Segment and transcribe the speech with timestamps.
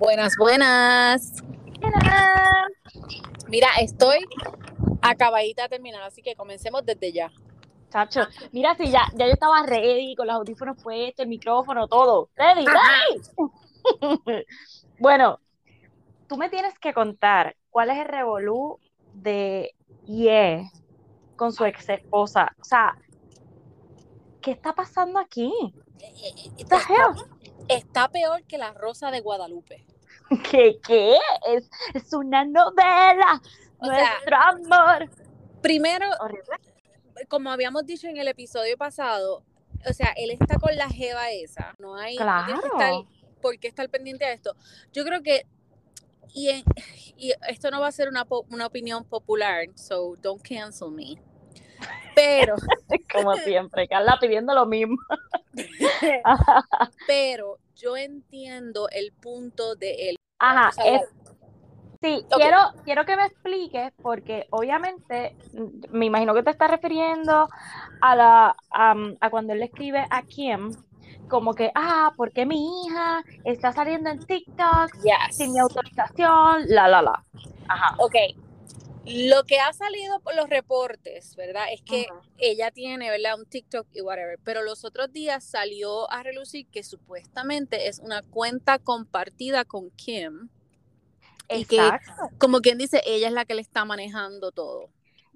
[0.00, 1.34] Buenas, buenas.
[3.48, 4.20] Mira, estoy
[5.02, 7.30] acabadita de terminar, así que comencemos desde ya.
[7.90, 12.30] Chacho, mira, si ya, ya yo estaba ready, con los audífonos puestos, el micrófono, todo.
[12.34, 14.46] Ready, ready.
[14.98, 15.38] bueno,
[16.28, 18.80] tú me tienes que contar cuál es el revolú
[19.12, 19.74] de
[20.06, 20.70] Ye
[21.36, 22.56] con su ex esposa.
[22.58, 22.96] O sea,
[24.40, 25.52] ¿qué está pasando aquí?
[26.56, 26.78] Está,
[27.74, 29.84] está peor que la Rosa de Guadalupe.
[30.50, 30.78] ¿Qué?
[30.86, 31.16] ¿Qué?
[31.48, 33.40] Es, es una novela.
[33.78, 35.10] O sea, Nuestro amor.
[35.62, 36.56] Primero, Horrible.
[37.28, 39.42] como habíamos dicho en el episodio pasado,
[39.88, 41.74] o sea, él está con la jeva esa.
[41.78, 43.00] No hay no tienes que Claro.
[43.00, 44.54] estar, por qué estar pendiente a esto.
[44.92, 45.46] Yo creo que,
[46.32, 46.64] y, en-
[47.16, 51.16] y esto no va a ser una, una opinión popular, so don't cancel me.
[52.14, 52.56] Pero,
[53.12, 54.96] Como siempre, Carla pidiendo lo mismo.
[57.06, 60.16] pero yo entiendo el punto de él.
[60.38, 61.08] Ajá, es-
[62.02, 67.48] sí, quiero, quiero que me expliques, porque obviamente mm, me imagino que te estás refiriendo
[68.00, 70.70] a la a cuando él le escribe a Kim,
[71.28, 75.36] como que, ah, ¿por qué mi hija está saliendo en TikTok Yes.
[75.36, 76.64] sin mi autorización?
[76.68, 77.24] La, la, la.
[77.68, 77.94] Ajá.
[77.98, 78.14] Ok.
[79.06, 81.64] Lo que ha salido por los reportes, ¿verdad?
[81.72, 82.06] Es que
[82.38, 83.38] ella tiene, ¿verdad?
[83.38, 84.38] Un TikTok y whatever.
[84.44, 90.48] Pero los otros días salió a relucir que supuestamente es una cuenta compartida con Kim.
[91.48, 92.12] Y que, Exacto.
[92.38, 94.90] como quien dice, ella es la que le está manejando todo.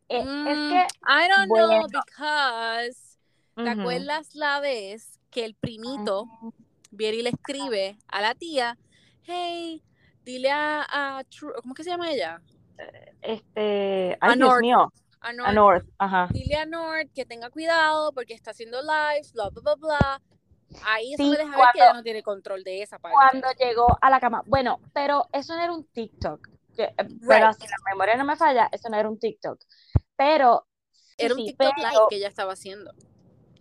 [0.09, 3.19] Eh, es Mm, que, I don't know, because,
[3.55, 6.29] ¿te acuerdas la vez que el primito
[6.91, 8.79] viene y le escribe a la tía,
[9.23, 9.83] hey,
[10.25, 12.41] dile a, a Tru- ¿cómo que se llama ella?
[13.23, 14.61] Este, A ay, Dios North.
[14.61, 16.29] mío, A a North, North, ajá.
[16.33, 20.23] dile a North que tenga cuidado porque está haciendo lives, bla, bla, bla, bla.
[20.85, 23.15] Ahí eso Sí, me deja ver que cuando- ella no tiene control de esa parte.
[23.15, 24.43] Cuando llegó a la cama.
[24.47, 26.49] Bueno, pero eso no era un TikTok.
[26.77, 27.61] Yo- eh, Pero Right.
[27.61, 29.61] si la memoria no me falla, eso no era un TikTok.
[30.17, 32.93] Pero, sí, Era un TikTok pero- live que ella estaba haciendo.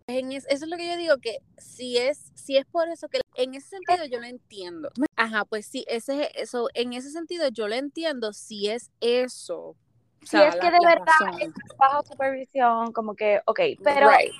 [0.08, 3.22] Es- eso es lo que yo digo, que si es, si es por eso que
[3.36, 4.90] en ese sentido yo lo entiendo.
[5.16, 9.60] Ajá, pues sí, ese eso, en ese sentido yo lo entiendo si es eso.
[9.60, 9.78] O
[10.22, 11.06] Si es la- que de verdad
[11.40, 14.34] es bajo supervisión, como que, ok, pero Right.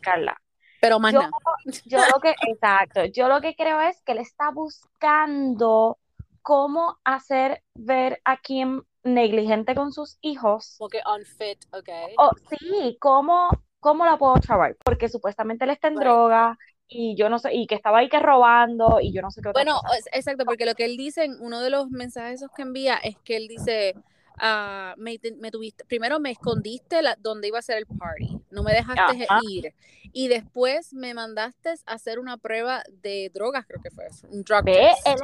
[0.00, 0.40] Carla,
[0.80, 1.32] Pero más yo, nada.
[1.84, 5.98] yo lo que, exacto, yo lo que creo es que él está buscando
[6.42, 10.76] cómo hacer ver a Kim negligente con sus hijos.
[10.78, 11.88] Porque unfit, ok.
[12.16, 13.50] O sí, cómo,
[13.80, 16.58] cómo la puedo chavar, porque supuestamente él está en droga
[16.88, 19.48] y yo no sé, y que estaba ahí que robando y yo no sé qué
[19.50, 20.10] otra Bueno, cosa.
[20.12, 23.16] exacto, porque lo que él dice en uno de los mensajes esos que envía es
[23.24, 23.94] que él dice,
[24.38, 28.38] ah, me, te- me tuviste, primero me escondiste la, donde iba a ser el party,
[28.50, 29.40] no me dejaste Ajá.
[29.40, 29.74] ir,
[30.12, 34.64] y después me mandaste a hacer una prueba de drogas, creo que fue, un drug
[34.64, 35.06] test.
[35.06, 35.18] él,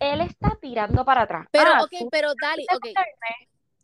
[0.00, 1.46] él está tirando para atrás.
[1.50, 2.86] Pero, Ah, ok, pero Dali, ok,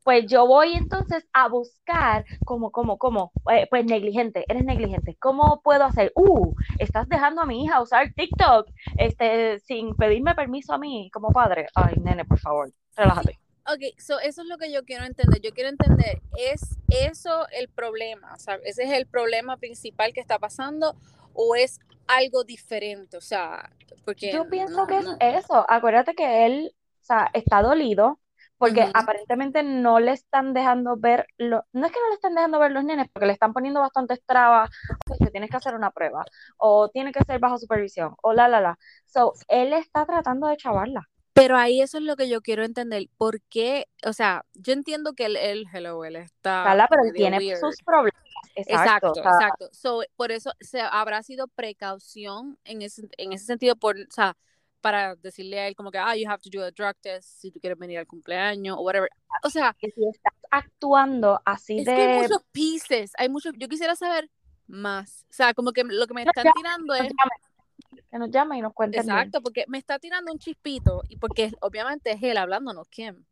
[0.04, 5.16] Pues yo voy entonces a buscar cómo, cómo, cómo, Eh, pues negligente, eres negligente.
[5.19, 6.12] ¿Cómo puedo hacer?
[6.15, 11.32] Uh, estás dejando a mi hija usar TikTok, este, sin pedirme permiso a mí como
[11.32, 11.69] padre.
[11.75, 13.41] Ay, nene, por favor, relájate.
[13.66, 17.69] ok, so eso es lo que yo quiero entender, yo quiero entender, ¿es eso el
[17.69, 18.34] problema?
[18.34, 20.97] O sea, ¿ese es el problema principal que está pasando
[21.32, 23.16] o es algo diferente?
[23.16, 23.70] O sea,
[24.04, 24.31] porque...
[24.32, 25.64] Yo pienso no, que es eso.
[25.66, 28.20] Acuérdate que él, o sea, está dolido
[28.59, 28.91] porque Ujú.
[28.94, 32.72] aparentemente no le están dejando ver, lo, no es que no le están dejando ver
[32.72, 34.70] los nenes, porque le están poniendo bastantes trabas,
[35.10, 36.25] o que tienes que hacer una prueba,
[36.56, 38.78] o tiene que ser bajo supervisión, o la, la, la.
[39.06, 41.09] So, él está tratando de chavarla.
[41.34, 43.09] Pero ahí eso es lo que yo quiero entender.
[43.19, 43.88] ¿Por qué?
[44.06, 47.59] O sea, yo entiendo que él, él hello, él está Carla, pero tiene weird.
[47.59, 48.22] sus problemas.
[48.54, 49.09] Exacto.
[49.09, 49.69] Exacto, o sea, exacto.
[49.72, 54.37] So, por eso se habrá sido precaución en ese, en ese sentido, por, o sea,
[54.84, 57.50] para decirle a él como que, ah, you have to do a drug test si
[57.50, 59.08] tú quieres venir al cumpleaños o whatever.
[59.42, 61.94] O sea, que si estás actuando así es de...
[61.94, 64.28] que hay muchos pieces, hay muchos, yo quisiera saber
[64.66, 65.24] más.
[65.30, 68.60] O sea, como que lo que me están tirando es, llame, que nos llame y
[68.60, 69.16] nos cuenten bien.
[69.16, 73.25] exacto, porque me está tirando un chispito y porque obviamente es él hablándonos, ¿quién?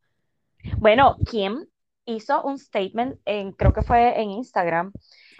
[0.79, 1.67] Bueno, Kim
[2.07, 4.91] hizo un statement, en, creo que fue en Instagram,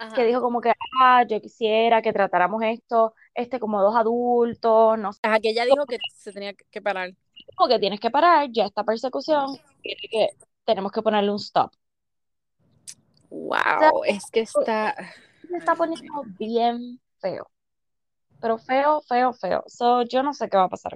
[0.05, 0.15] Ajá.
[0.15, 0.71] que dijo como que,
[1.01, 5.65] ah, yo quisiera que tratáramos esto, este, como dos adultos, no sé, Ajá, que ella
[5.65, 7.11] dijo que se tenía que parar.
[7.55, 10.29] como que tienes que parar ya esta persecución, tiene que,
[10.65, 11.71] tenemos que ponerle un stop.
[13.29, 14.95] Wow, es que está.
[15.49, 17.47] Se está poniendo bien feo,
[18.39, 19.63] pero feo, feo, feo.
[19.67, 20.93] So, yo no sé qué va a pasar.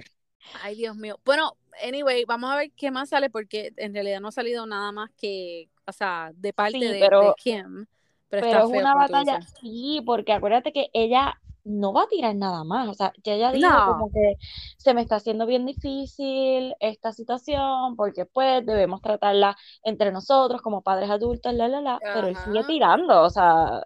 [0.62, 1.18] Ay, Dios mío.
[1.24, 1.56] Bueno,
[1.86, 5.10] anyway, vamos a ver qué más sale porque en realidad no ha salido nada más
[5.16, 7.86] que, o sea, de parte Sí, de, pero- de Kim.
[8.28, 11.34] Pero, Pero es feo, una batalla, sí, porque acuérdate que ella
[11.64, 12.88] no va a tirar nada más.
[12.88, 13.84] O sea, ya ella dijo No.
[13.84, 14.36] como que
[14.76, 20.82] se me está haciendo bien difícil esta situación porque pues debemos tratarla entre nosotros como
[20.82, 22.66] padres adultos, la, la, la, pero él sigue Ajá.
[22.66, 23.82] tirando, o sea,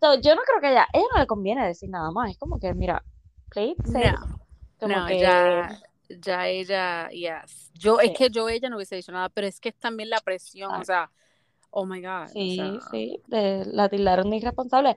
[0.00, 2.58] so, yo no creo que ella, ella no le conviene decir nada más, es como
[2.58, 3.02] que, mira,
[3.50, 4.38] play it safe, No,
[4.78, 7.70] como no, que, ya, ya ella, yes.
[7.74, 8.06] Yo, Sí.
[8.06, 10.70] es que yo ella no hubiese dicho nada, pero es que es también la presión,
[10.70, 10.84] o Exacto.
[10.84, 11.10] sea,
[11.78, 14.96] oh my God, o sí, sea, sí, de, la tildaron de irresponsable,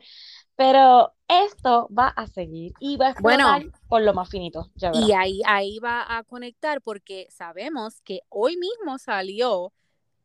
[0.56, 3.44] pero esto va a seguir y va a Bueno.
[3.58, 4.92] explotar por lo más finito, ya.
[4.94, 9.74] Y ahí, ahí va a conectar porque sabemos que hoy mismo salió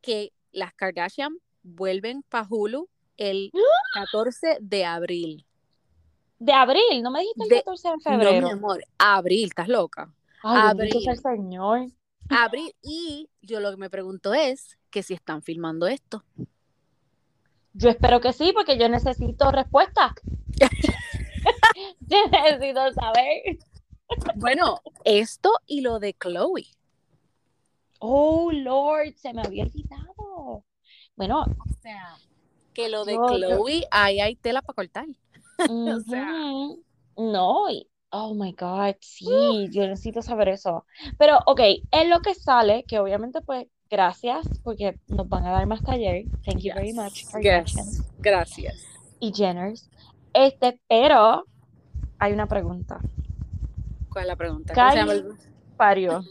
[0.01, 3.51] que las Kardashian vuelven para Hulu el
[3.95, 5.45] 14 de abril.
[6.39, 8.47] De abril, no me dijiste el De- 14 de No, febrero.
[8.47, 10.15] mi amor, abril, ¿estás loca?
[10.45, 11.09] Ay, abril.
[11.09, 11.87] el Señor.
[12.29, 12.73] Abril.
[12.81, 16.23] Y yo lo que me pregunto es que si están filmando esto.
[17.73, 20.15] Yo espero que sí, porque yo necesito respuesta.
[22.01, 23.59] yo necesito saber.
[24.37, 26.67] Bueno, esto y lo de Chloe.
[27.99, 30.65] Oh, Lord, se me había olvidado.
[31.17, 32.15] Bueno, O sea,
[32.73, 35.07] que lo de Yo- yo- Chloe, ahí hay tela para cortar.
[35.99, 36.23] O sea.
[36.33, 36.85] ujú,
[37.17, 37.67] no,
[38.11, 40.87] oh my God, sí, yo necesito saber eso.
[41.19, 41.61] Pero, ok,
[41.91, 46.25] es lo que sale, que obviamente, pues, gracias, porque nos van a dar más taller.
[46.45, 48.85] Thank you very much, Yes, Gracias.
[49.21, 49.89] y Jenners.
[50.33, 51.45] Este, pero
[52.19, 52.99] hay una pregunta.
[54.11, 54.75] ¿Cuál es la pregunta?
[54.75, 55.33] ¿Cómo se llama el-
[55.77, 56.23] Parió.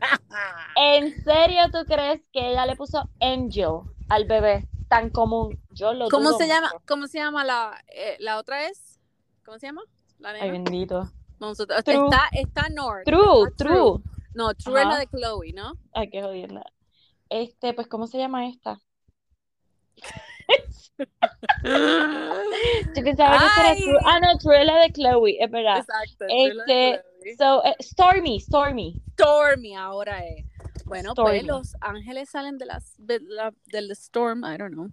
[0.76, 5.58] ¿En serio tú crees que ella le puso Angel al bebé tan común?
[5.70, 6.70] Yo lo ¿Cómo se llama?
[6.86, 8.98] ¿Cómo se llama la, eh, la otra es?
[9.44, 9.82] ¿Cómo se llama?
[10.18, 11.10] La Ay, bendito.
[11.38, 11.52] True.
[12.06, 13.04] está, está North.
[13.04, 14.02] True, está true.
[14.34, 14.98] No, True es la Ajá.
[15.00, 15.74] de Chloe, ¿no?
[15.92, 16.64] Ay, qué jodienda.
[17.32, 18.78] Este, pues, ¿cómo se llama esta?
[22.94, 23.74] Yo pensaba que era.
[24.04, 25.78] Ah, no, de Chloe, es verdad.
[25.78, 26.26] Exacto.
[26.28, 27.02] Este.
[27.38, 29.00] So, eh, Stormy, Stormy.
[29.14, 30.44] Stormy ahora es.
[30.84, 31.30] Bueno, Stormy.
[31.30, 34.90] pues los ángeles salen de las de la, del storm, I don't know.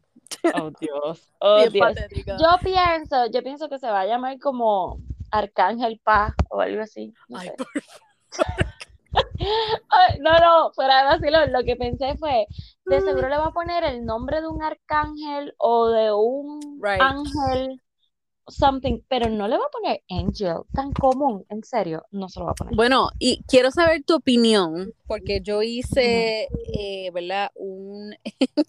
[0.54, 1.34] Oh, Dios.
[1.40, 1.96] Oh, Dios.
[2.26, 5.02] Yo pienso, yo pienso que se va a llamar como
[5.32, 7.14] Arcángel Paz o algo así.
[7.28, 7.56] No, Ay, sé.
[7.58, 7.68] por-
[9.40, 12.46] Ay, no, no, fuera de vacilón, lo que pensé fue,
[12.86, 17.02] de seguro le va a poner el nombre de un arcángel o de un Right.
[17.02, 17.82] ángel,
[18.48, 22.48] something, pero no le va a poner angel, tan común, en serio, no se lo
[22.48, 22.76] va a poner.
[22.76, 27.52] Bueno, y quiero saber tu opinión, porque yo hice, eh, ¿verdad?
[27.56, 28.16] Un.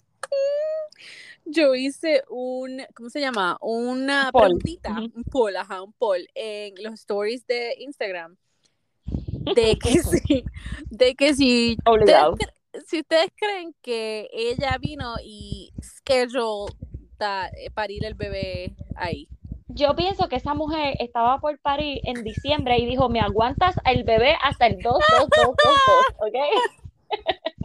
[1.45, 2.81] yo hice un.
[2.95, 3.57] ¿Cómo se llama?
[3.61, 4.43] Una Un poll.
[4.43, 5.11] preguntita, Ujú.
[5.15, 8.37] un poll, ajá, un poll en los stories de Instagram.
[9.55, 10.45] De que si.
[10.89, 11.77] De que si.
[11.85, 12.33] Obligado.
[12.33, 12.53] ustedes
[12.85, 16.71] si ustedes creen que ella vino y schedule
[17.19, 19.27] eh, parir el bebé ahí.
[19.67, 24.03] Yo pienso que esa mujer estaba por parir en diciembre y dijo, me aguantas el
[24.03, 25.55] bebé hasta el 2, 2, 2, 2,
[26.17, 26.35] 2, ¿ok?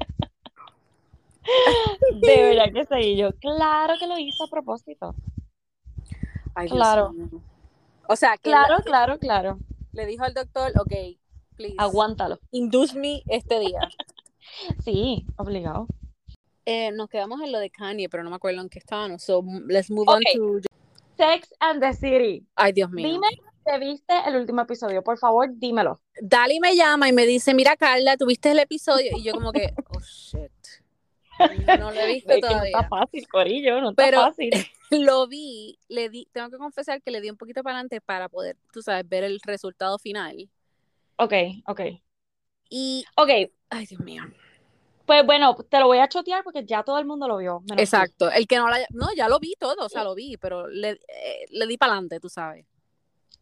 [2.20, 5.14] De verdad que sí, yo, claro que lo hizo a propósito.
[6.55, 7.12] Ay, Claro.
[8.08, 9.58] O sea, que Claro, claro, claro.
[9.93, 10.93] le dijo al doctor, ok,
[11.56, 12.38] please, Aguántalo.
[12.50, 13.81] induce me este día.
[14.85, 15.87] Sí, obligado.
[16.64, 19.23] Eh, nos quedamos en lo de Kanye, pero no me acuerdo en qué estábamos.
[19.23, 20.61] So, let's move on to...
[21.17, 22.47] Sex and the City.
[22.55, 23.08] Ay, Dios mío.
[23.08, 23.26] Dime
[23.67, 26.00] te viste el último episodio, por favor, dímelo.
[26.20, 29.11] Dali me llama y me dice, mira, Carla, ¿tuviste el episodio?
[29.17, 30.52] Y yo como que, oh, shit.
[31.78, 32.88] No lo he visto Es que no está todavía.
[32.88, 34.50] fácil, Corillo, no está Pero- fácil.
[34.90, 38.28] Lo vi, le di, tengo que confesar que le di un poquito para adelante para
[38.28, 40.49] poder, tú sabes, ver el resultado final.
[41.16, 41.32] Ok,
[41.66, 41.80] ok.
[42.68, 43.28] Y, Ok,
[43.70, 44.23] ay, Dios mío.
[45.06, 47.62] pues bueno, te lo voy a chotear porque ya todo el mundo lo vio.
[47.66, 47.75] tú.
[47.78, 48.30] Exacto.
[48.30, 50.90] El que no la No, ya lo vi todo, o sea, lo vi, pero le,
[51.08, 52.66] eh, le di para adelante, tú sabes.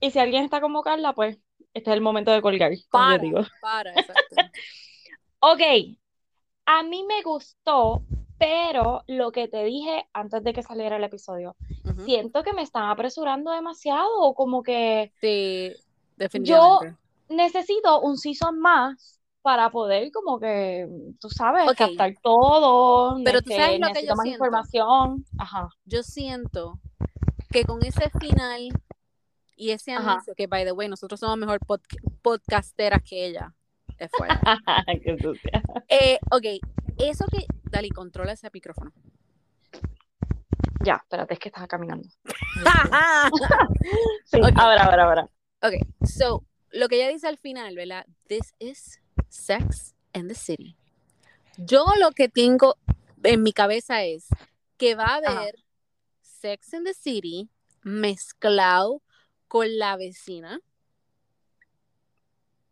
[0.01, 1.39] Y si alguien está como Carla, pues
[1.73, 3.41] este es el momento de colgar, Para, digo.
[3.61, 4.37] para, exacto.
[5.41, 5.61] Ok,
[6.67, 8.03] a mí me gustó,
[8.39, 11.57] pero lo que te dije antes de que saliera el episodio,
[12.05, 15.73] siento que me están apresurando demasiado, o como que Sí,
[16.17, 16.99] definitivamente.
[17.29, 20.89] Necesito un season más para poder como que,
[21.21, 21.77] tú sabes, Ok.
[21.77, 24.45] captar todo, Pero tú sabes lo que yo más siento.
[24.45, 25.25] información.
[25.39, 25.69] Ajá.
[25.85, 26.81] Yo siento
[27.51, 28.69] que con ese final
[29.57, 30.13] y ese Ajá.
[30.13, 31.83] anuncio, que by the way, nosotros somos mejor pod-
[32.23, 33.53] podcasteras que ella.
[33.99, 34.35] Es fuerte.
[35.05, 35.63] Qué sucia.
[35.89, 36.45] Eh, ok,
[36.99, 37.47] eso que.
[37.71, 38.93] Dali, controla ese micrófono.
[40.85, 42.09] Ya, espérate, es que estaba caminando.
[44.25, 45.29] Sí, ahora, ahora, ahora.
[45.63, 45.75] ok,
[46.07, 48.05] so, lo que ella dice al final, ¿verdad?
[48.27, 50.77] This is Sex and the City.
[51.57, 52.77] Yo lo que tengo
[53.23, 54.27] en mi cabeza es
[54.77, 55.41] que va a Ajá.
[55.41, 55.55] haber
[56.21, 57.49] Sex and the City
[57.83, 59.03] mezclado
[59.47, 60.59] con la vecina,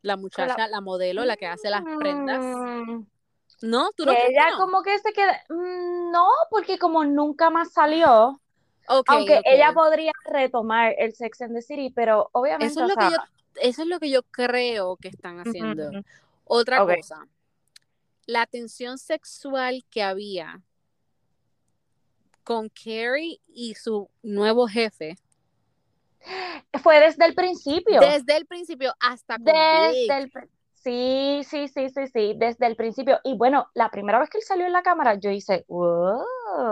[0.03, 2.45] la muchacha, la, modelo, la que hace las prendas.
[2.45, 3.07] Mm,
[3.63, 4.59] No, tú no que ella no?
[4.59, 8.41] como que se queda, mm, no, porque como nunca más salió,
[8.89, 12.95] Ok, aunque ella podría retomar el Sex and the City, pero obviamente, Eso es o
[12.95, 13.19] lo que yo,
[13.61, 15.91] eso es lo que yo creo que están haciendo.
[16.45, 17.27] Otra cosa,
[18.27, 20.63] la tensión sexual que había
[22.45, 25.17] con Carrie y su nuevo jefe,
[26.83, 28.01] fue desde el principio.
[28.01, 30.11] desde el principio hasta con Desde Vic.
[30.11, 33.21] el sí, sí, sí, sí, sí, desde el principio.
[33.25, 36.25] Y bueno, la primera vez que él salió en la cámara, yo hice, wow,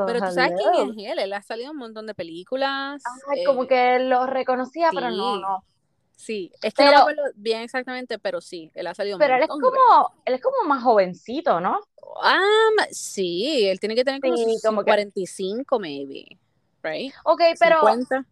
[0.06, 3.02] Pero tú sabes quién es él, él ha salido en un montón de películas.
[3.28, 5.64] Ay, como eh, que lo reconocía, pero no, no.
[6.20, 9.42] Sí, es que no me acuerdo bien exactamente, pero sí, él ha salido pero él
[9.42, 11.80] es como, él es como más jovencito, ¿no?
[12.76, 16.38] Ma- sí, él tiene que tener como Sí, como que, 45, maybe,
[16.82, 17.12] right?
[17.24, 18.26] ok, pero 50.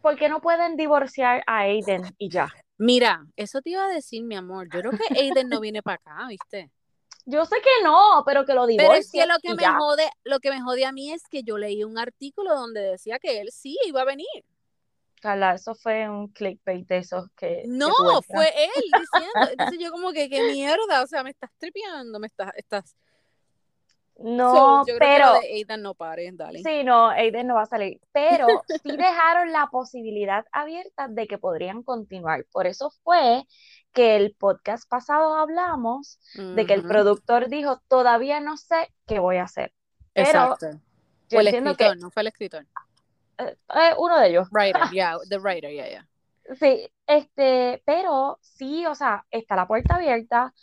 [0.00, 2.48] ¿por qué no pueden divorciar a Aiden y ya?
[2.78, 4.68] Mira, eso te iba a decir, mi amor.
[4.70, 6.70] Yo creo que Aiden no viene para acá, ¿viste?
[7.26, 9.76] Yo sé que no, pero que lo Pero es que lo que me ya.
[9.78, 13.18] jode, lo que me jode a mí es que yo leí un artículo donde decía
[13.18, 14.44] que él sí iba a venir.
[15.20, 17.92] Carla, eso fue un clickbait de esos que, que No,
[18.22, 19.50] fue él diciendo.
[19.52, 22.96] Entonces yo como que qué mierda, o sea, me estás tripeando, me estás, estás.
[24.16, 26.62] So, No, yo creo que pero lo de Aidan no pare, dale.
[26.62, 28.46] Sí, no, Aiden no va a salir, pero
[28.82, 32.46] sí dejaron la posibilidad abierta de que podrían continuar.
[32.50, 33.44] Por eso fue
[33.92, 39.36] que el podcast pasado hablamos de que el productor dijo, todavía no sé qué voy
[39.36, 39.72] a hacer,
[40.12, 40.80] pero Exacto.
[41.28, 42.66] yo O el que escritor, no fue el escritor.
[43.38, 46.06] Eh, eh, uno de ellos, Writer, yeah, the writer, yeah, yeah.
[46.60, 50.54] sí, este, pero sí, o sea, está la puerta abierta,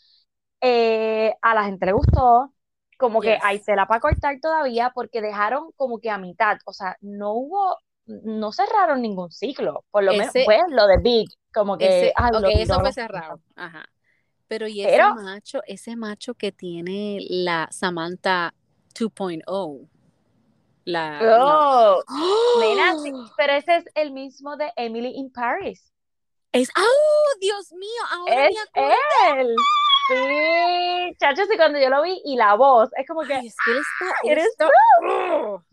[0.61, 2.53] eh, a la gente le gustó,
[2.97, 3.65] como que hay Yes.
[3.65, 8.51] tela para cortar todavía porque dejaron como que a mitad, o sea, no hubo, no
[8.51, 12.41] cerraron ningún ciclo, por lo menos Ese, fue lo de Big, como que, ese, ok,
[12.41, 13.41] lo eso tiró, fue lo cerrado.
[13.55, 13.89] Ajá.
[14.47, 18.53] Pero y ese Pero, macho, ese macho que tiene la Samantha
[18.93, 19.89] 2.0,
[20.85, 21.39] la, la...
[21.39, 23.25] oh, sí, ¡Oh!
[23.37, 25.91] pero ese es el mismo de Emily in Paris,
[26.51, 27.89] Es, ¡oh, Dios mío!
[28.11, 29.55] Ahora es me él.
[30.05, 33.55] Sí, chachos, y cuando yo lo vi, y la voz, es como que, Ay, es
[33.65, 34.71] que él está, él eres está, tú.
[35.07, 35.63] ¡oh!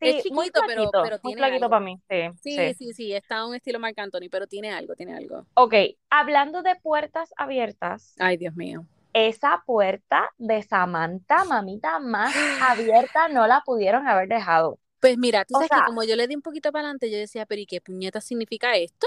[0.00, 1.70] Es Sí, muy pero, flaquito, pero muy tiene algo.
[1.70, 2.74] para mí, sí, Sí, sí.
[2.74, 5.46] sí, sí, está un estilo Marc Anthony, pero tiene algo, tiene algo.
[5.54, 5.74] Ok,
[6.10, 8.84] hablando de puertas abiertas, Ay, Dios mío.
[9.16, 14.78] Esa puerta de Samantha, mamita, más abierta no la pudieron haber dejado.
[15.00, 17.10] Pues mira, tú O sabes que sea, como yo le di un poquito para adelante,
[17.10, 19.06] yo decía, pero ¿y qué puñeta significa esto?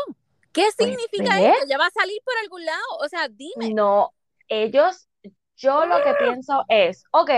[0.51, 1.67] ¿Qué pues significa esto?
[1.67, 2.83] Ya va a salir por algún lado.
[3.01, 3.71] O sea, dime.
[3.71, 4.13] no,
[4.47, 5.07] ellos,
[5.55, 7.29] yo lo que pienso es, ok,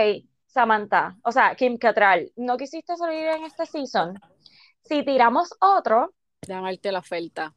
[0.46, 4.18] Samantha, o sea, Kim Cattrall, no quisiste salir en este season.
[4.84, 6.14] Si tiramos otro,
[6.48, 7.54] Llamarte la oferta.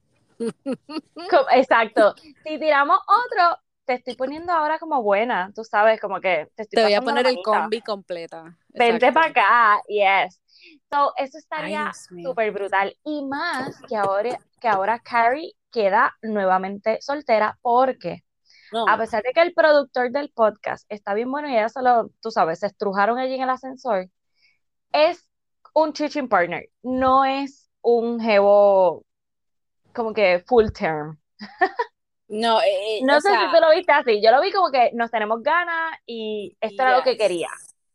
[1.52, 6.62] exacto, si tiramos otro, te estoy poniendo ahora como buena, tú sabes, como que te
[6.62, 8.56] estoy Te voy a poner el combi completa.
[8.68, 10.40] Vente para acá, yes.
[10.92, 12.96] So, eso estaría súper brutal.
[13.04, 18.24] Y más que ahora, que ahora Carrie queda nuevamente soltera porque
[18.86, 22.10] a No, pesar de que el productor del podcast está bien bueno y ella solo,
[22.22, 24.08] tú sabes, se estrujaron allí en el ascensor,
[24.92, 25.28] es
[25.74, 29.04] un teaching partner, no es un jevo
[29.94, 31.18] como que full term.
[32.34, 34.90] no, eh, eh, No sé si tú lo viste así, yo lo vi como que
[34.92, 37.48] nos tenemos ganas y esto era lo que quería.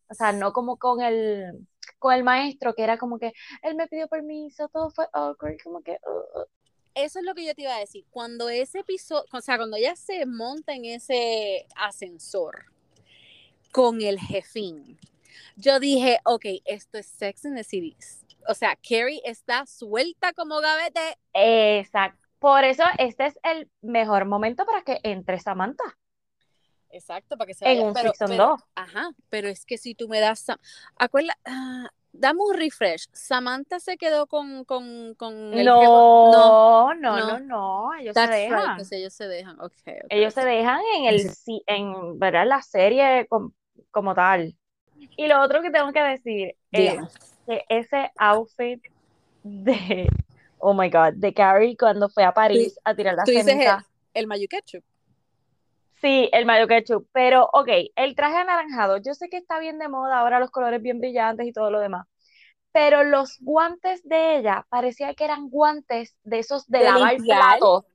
[0.09, 1.67] O sea, no como con el,
[1.99, 5.81] con el maestro, que era como que él me pidió permiso, todo fue awkward, como
[5.81, 5.99] que...
[6.05, 6.45] uh, uh.
[6.95, 8.05] Eso es lo que yo te iba a decir.
[8.09, 12.65] Cuando ese episodio, o sea, cuando ella se monta en ese ascensor
[13.71, 14.99] con el jefín,
[15.55, 17.95] yo dije, ok, esto es Sex in the City.
[18.47, 21.17] O sea, Carrie está suelta como gavete.
[21.33, 22.28] Exacto.
[22.39, 25.83] Por eso este es el mejor momento para que entre Samantha
[26.91, 28.61] Exacto, para que se en un Pero, season pero, 2.
[28.75, 30.47] ajá, pero es que si tú me das,
[30.97, 33.07] acuerda, ah, dame un refresh.
[33.11, 35.65] Samantha se quedó con, con, con el.
[35.65, 37.27] No, No, no, no.
[37.27, 38.75] no, no, ellos se right, dejan.
[38.77, 39.59] pues ellos se dejan.
[39.59, 41.29] Ok, ok, Ellos se dejan en el,
[41.67, 42.47] en, ¿verdad?
[42.47, 43.51] La serie com-
[43.91, 44.55] como tal.
[45.15, 47.01] Y lo otro que tengo que decir es
[47.45, 48.81] que ese outfit
[49.43, 50.09] de,
[50.59, 53.83] oh my God, de Carrie cuando fue a París a tirar la tú dices el,
[54.13, 54.83] el mayo ketchup.
[56.01, 59.89] Sí, el mayo ketchup, pero ok, el traje anaranjado, yo sé que está bien de
[59.89, 62.07] moda ahora los colores bien brillantes y todo lo demás,
[62.71, 67.85] pero los guantes de ella parecía que eran guantes de esos de De lavar platos.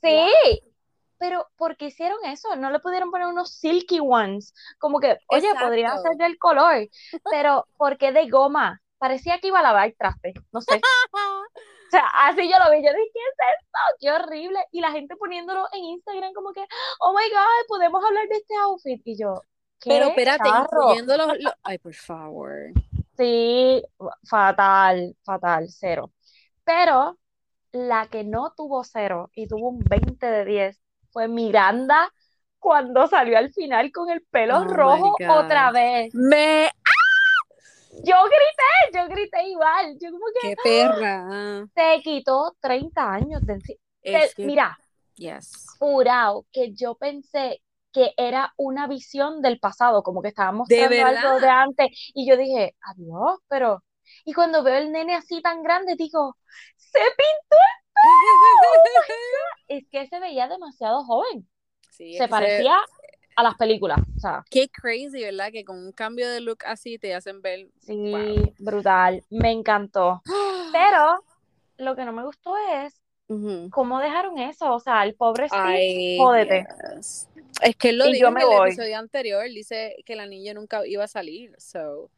[0.00, 0.72] Sí, Wow.
[1.18, 2.56] pero ¿por qué hicieron eso?
[2.56, 6.24] No le pudieron poner unos silky ones, como que, oye, podrían ser Exacto.
[6.24, 6.88] del color,
[7.30, 8.80] pero ¿por qué de goma?
[8.98, 10.80] Parecía que iba a lavar traste, no sé.
[11.96, 13.78] sea, así yo lo vi, yo dije, ¿qué es esto?
[14.00, 14.58] Qué horrible.
[14.72, 16.64] Y la gente poniéndolo en Instagram como que,
[17.00, 19.00] oh my God, podemos hablar de este outfit.
[19.04, 19.42] Y yo,
[19.80, 20.68] ¿qué Pero espérate, charro?
[20.82, 22.52] incluyendo los, los- Ay, por favor.
[23.16, 23.82] Sí,
[24.24, 26.12] fatal, fatal, cero.
[26.64, 27.18] Pero
[27.72, 30.80] la que no tuvo cero y tuvo un 20 de 10
[31.10, 32.12] fue Miranda
[32.58, 36.14] cuando salió al final con el pelo Oh rojo otra vez.
[36.14, 36.70] Me...
[37.92, 39.96] Yo grité, yo grité igual.
[40.00, 41.66] Yo como que ¡Qué perra!
[41.74, 43.78] se quitó 30 años de encima.
[44.02, 44.30] Que...
[44.38, 44.78] Mira,
[45.14, 45.66] Yes.
[45.78, 51.40] jurado que yo pensé que era una visión del pasado, como que estaba mostrando algo
[51.40, 53.84] de antes, y yo dije, adiós, pero...
[54.24, 56.36] Y cuando veo el nene así tan grande, digo,
[56.76, 57.56] se pintó,
[59.68, 61.48] es que se veía demasiado joven,
[61.90, 62.78] Sí, se parecía
[63.36, 65.50] a las películas, o sea, Qué crazy, ¿verdad?
[65.52, 67.68] Que con un cambio de look así te hacen ver...
[67.80, 68.54] sí, Wow.
[68.58, 70.22] brutal, me encantó.
[70.72, 71.24] Pero
[71.78, 72.98] lo que no me gustó es
[73.70, 76.66] cómo dejaron eso, o sea, el pobre Steve, jódete.
[76.96, 77.28] yes.
[77.62, 78.68] Es que él lo Y dijo yo en el voy.
[78.70, 82.10] episodio anterior, dice que la niña nunca iba a salir, so,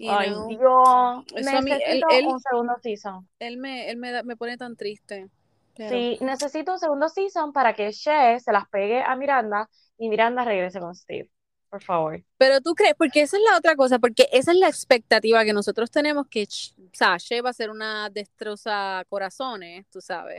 [0.00, 3.28] you Ay, know, Dios, Eso a mí- él- necesito él- un segundo season.
[3.38, 5.28] él me, él me, da- me pone tan triste.
[5.76, 10.08] pero- Sí, necesito un segundo season para que She se las pegue a Miranda y
[10.08, 11.30] Miranda regrese con Steve.
[11.70, 12.22] Por favor.
[12.38, 15.52] Pero tú crees, porque esa es la otra cosa, porque esa es la expectativa que
[15.52, 20.38] nosotros tenemos que, o sea, She va a ser una destroza corazones, tú sabes.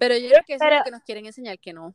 [0.00, 1.94] Pero yo creo que eso es lo que nos quieren enseñar que no.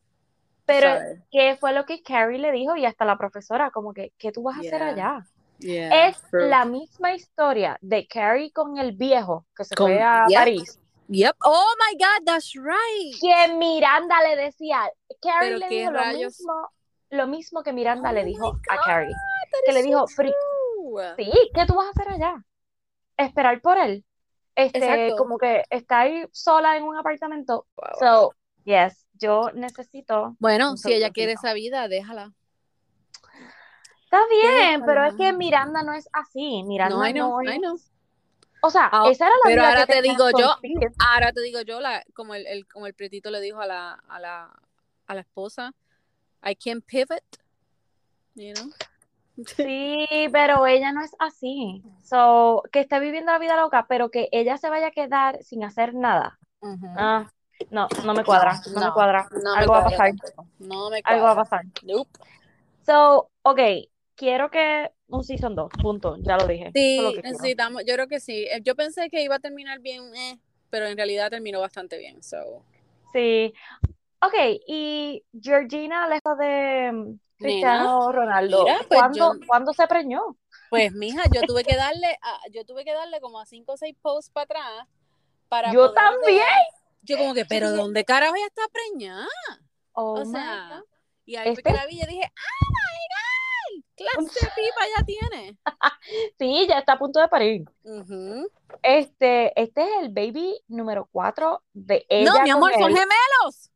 [0.65, 1.19] Pero, sabes.
[1.31, 2.77] ¿qué fue lo que Carrie le dijo?
[2.77, 5.25] Y hasta la profesora, como que, ¿qué tú vas a hacer allá?
[5.59, 6.47] Yeah, Es true.
[6.47, 10.37] la misma historia de Carrie con el viejo que se Con- fue a Yep.
[10.39, 10.79] París.
[11.09, 11.35] Yep.
[11.43, 13.15] Oh my God, that's right.
[13.19, 14.89] Que Miranda le decía,
[15.21, 16.69] Carrie le dijo lo mismo,
[17.11, 19.13] lo mismo que Miranda Oh le my dijo a Carrie.
[19.65, 20.33] Que le dijo, "Fri-
[20.77, 21.13] true.
[21.17, 22.43] Sí, ¿qué tú vas a hacer allá?
[23.17, 24.03] Esperar por él.
[24.55, 25.15] Este, Exacto.
[25.17, 27.67] como que estar sola en un apartamento.
[27.75, 27.99] Wow.
[27.99, 30.35] So, yes, yo necesito.
[30.39, 32.33] Bueno, si ella quiere esa vida, déjala.
[34.03, 34.85] Está bien, Déjala.
[34.85, 36.63] pero es que Miranda no es así.
[36.63, 37.75] Miranda No, I know, no I know.
[37.75, 37.91] es-
[38.63, 40.55] O sea, Ah, esa era la pero vida ahora que te digo yo.
[40.99, 43.93] Ahora te digo yo, la, como el, el- como el pretito le dijo a la,
[44.07, 44.51] a la,
[45.07, 45.73] a la esposa,
[46.43, 47.23] I can pivot,
[48.35, 48.69] you know.
[49.55, 51.81] Sí, pero ella no es así.
[52.03, 55.63] So, que esté viviendo la vida loca, pero que ella se vaya a quedar sin
[55.63, 56.37] hacer nada.
[56.95, 57.31] Ah,
[57.71, 59.27] no, no me cuadra, no, me cuadra.
[59.31, 60.35] No me Algo va a cuadra pasar.
[60.59, 61.43] No me Algo va a cuadra.
[61.43, 61.65] pasar.
[61.83, 62.09] Nope.
[62.85, 63.59] So, ok,
[64.15, 66.65] quiero que un season 2, punto, ya lo dije.
[66.65, 67.29] Lo Sí, quiero.
[67.29, 68.45] necesitamos, yo creo que sí.
[68.51, 70.37] Eh, Yo pensé que iba a terminar bien, eh,
[70.69, 72.21] pero en realidad terminó bastante bien.
[72.21, 72.63] So.
[73.13, 73.53] Sí.
[74.23, 74.33] Ok,
[74.67, 80.37] y Georgina, lejos de mm, Cristiano Ronaldo, mira, pues ¿cuándo, yo- ¿cuándo se preñó?
[80.69, 83.77] Pues mija, yo tuve que darle, a- yo tuve que darle como a cinco o
[83.77, 84.87] seis posts para atrás
[85.49, 86.45] para Yo también.
[87.01, 89.27] Yo como que, pero ¿dónde carajo ella está preñada?
[89.93, 90.83] Oh o sea,
[91.25, 93.83] y ahí fue Este- que la vi y yo dije, ¡Oh my God!
[93.97, 95.57] ¡Clase de pipa ya tiene!
[96.39, 97.65] Sí, ya está a punto de parir.
[98.83, 102.97] Este, este es el baby número 4 de ella No, mi amor, con son él.
[102.97, 103.70] gemelos.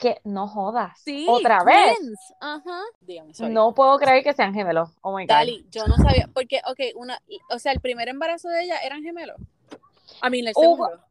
[0.00, 0.98] Que no jodas.
[1.04, 1.94] Sí, Otra vez.
[2.40, 2.80] Ajá.
[3.02, 3.52] Dígame, sorry.
[3.52, 4.88] No puedo creer que sean gemelos.
[5.02, 5.28] Oh my God.
[5.28, 9.02] Dali, yo no sabía, porque, ok, una, o sea, el primer embarazo de ella eran
[9.02, 9.36] gemelos.
[10.22, 11.04] A mí, el Hubo- segundo.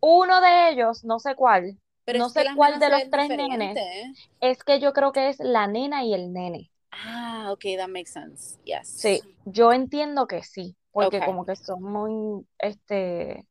[0.00, 3.28] Uno de ellos, no sé cuál, Pero no es que sé cuál de los tres
[3.30, 3.76] nenes.
[3.76, 4.12] ¿eh?
[4.40, 6.70] es que yo creo que es la nena y el nene.
[6.92, 8.58] Ah, ok, that makes sense.
[8.64, 8.86] Yes.
[8.88, 13.44] Sí, yo entiendo que sí, porque como que son muy, este,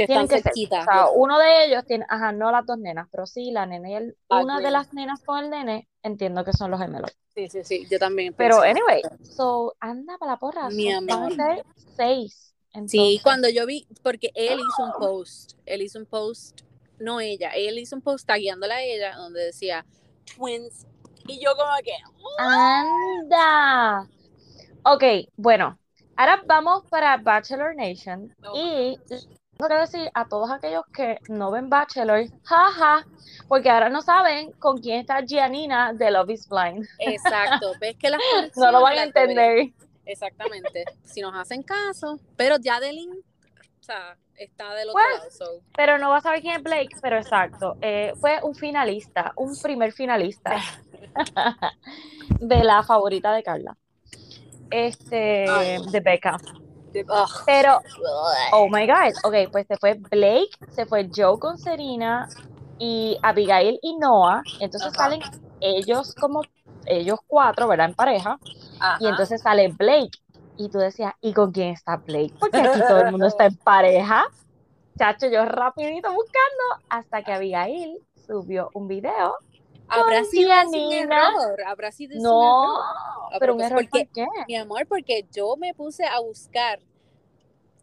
[0.00, 0.52] Sí, tienen están que ser.
[0.52, 0.80] cerquita.
[0.80, 3.90] O sea, uno de ellos tiene, ajá, no las dos nenas, pero sí, la nena
[3.90, 7.16] y el, una de las nenas con el nene, entiendo que son los gemelos.
[7.34, 8.34] Sí, sí, sí, yo también.
[8.34, 8.70] Pero pensé.
[8.70, 11.32] anyway, so, anda para la porra, Mi a amor.
[11.96, 12.54] seis.
[12.86, 16.60] Sí, cuando yo vi, porque él hizo un post, él hizo un post,
[16.98, 19.86] no ella, él hizo un post tagueándola a ella donde decía
[20.36, 20.86] twins.
[21.26, 21.92] Y yo como que,
[22.38, 24.06] anda.
[24.84, 25.02] Ok,
[25.36, 25.78] bueno,
[26.16, 28.98] ahora vamos para Bachelor Nation y
[29.56, 33.06] que decir a todos aquellos que no ven Bachelor, jaja,
[33.48, 36.86] porque ahora no saben con quién está Gianina de Love is Blind.
[36.98, 38.20] exacto, ves que las
[38.56, 39.70] No lo van a entender.
[40.04, 45.30] Exactamente, si nos hacen caso, pero ya Delin, o sea, está del otro Pues, lado,
[45.30, 45.62] so.
[45.76, 47.76] Pero no vas a saber quién es Blake, pero exacto.
[47.80, 50.56] eh, fue un finalista, un primer finalista
[52.40, 53.76] de la favorita de Carla.
[54.70, 55.78] Este, Ay.
[55.90, 56.36] de Becca.
[57.46, 57.80] Pero,
[58.52, 62.28] oh my God, ok, pues se fue Blake, se fue Joe con Serena
[62.78, 64.42] y Abigail y Noah.
[64.60, 65.04] Entonces Ajá.
[65.04, 65.20] salen
[65.60, 66.42] ellos como,
[66.84, 67.86] ellos cuatro, ¿verdad?
[67.88, 68.38] En pareja.
[68.80, 68.98] Ajá.
[69.00, 70.18] Y entonces sale Blake.
[70.56, 72.34] Y tú decías, ¿y con quién está Blake?
[72.38, 74.24] Porque aquí todo el mundo está en pareja.
[74.98, 79.34] chacho, yo rapidito buscando hasta que Abigail subió un video.
[79.88, 82.84] Habrá sido un error, habrá sido un No, error.
[83.32, 84.26] Ah, pero un pues, error porque, ¿por qué?
[84.48, 86.80] mi amor, porque yo me puse a buscar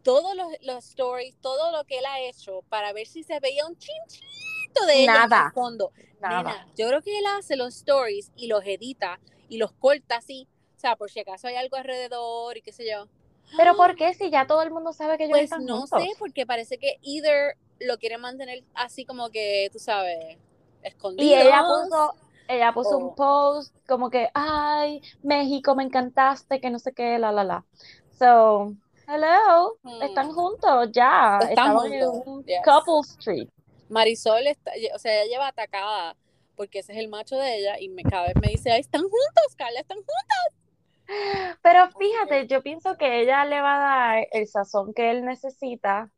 [0.02, 3.66] todos los, los stories, todo lo que él ha hecho para ver si se veía
[3.66, 5.46] un chinchito de ella en Nada.
[5.46, 5.92] el fondo.
[6.20, 6.42] Nada.
[6.42, 10.46] Nena, yo creo que él hace los stories y los edita y los corta así,
[10.76, 13.06] o sea, por si acaso hay algo alrededor y qué sé yo.
[13.56, 16.00] Pero ¿por qué si ya todo el mundo sabe que ellos Pues están no juntos?
[16.02, 20.38] sé, porque parece que either lo quiere mantener así como que, tú sabes,
[20.84, 21.28] escondido.
[21.28, 22.14] Y ella puso,
[22.48, 27.18] ella puso o- un post como que, ay, México, me encantaste, que no sé qué,
[27.18, 27.64] la, la, la.
[28.18, 28.74] So,
[29.08, 30.02] hello, Hmm.
[30.02, 31.40] están juntos ya.
[31.48, 32.60] Están en juntos, un yes.
[32.64, 33.48] couple street.
[33.88, 36.16] Marisol, está, o sea, ella lleva atacada
[36.56, 39.02] porque ese es el macho de ella y me, cada vez me dice, ay, están
[39.02, 41.58] juntos, Carla, están juntos.
[41.62, 46.10] Pero fíjate, yo pienso que ella le va a dar el sazón que él necesita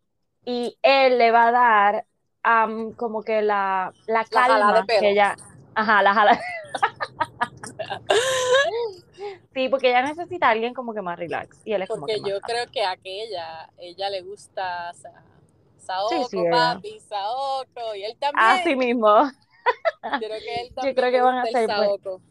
[0.44, 2.06] y él le va a dar
[2.46, 5.00] am, como que la, la de calma pelo.
[5.00, 5.36] que ella,
[5.74, 6.40] ajá, la jala.
[9.54, 12.14] Sí, porque ella necesita a alguien como que más relax y él es como Porque
[12.16, 12.46] que más yo calma.
[12.46, 15.22] creo que a aquella, ella le gusta, o sea,
[15.78, 16.50] Saoko, sí, ella.
[16.50, 18.44] papi, Saoko, y él también.
[18.46, 19.24] Así mismo.
[20.02, 22.22] Yo creo que él Yo también creo que van a ser buen-.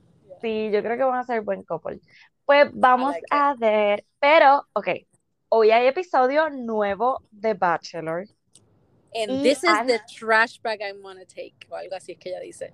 [0.41, 1.99] Sí, yo creo que van a ser buen couple.
[2.45, 4.89] Pues vamos like a ver, pero, ok,
[5.49, 8.25] hoy hay episodio nuevo de Bachelor.
[9.17, 12.11] And Y this is Ana- the trash bag I want to take, o algo así
[12.13, 12.73] es que ella dice.